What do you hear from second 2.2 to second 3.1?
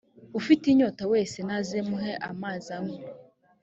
amazi anywe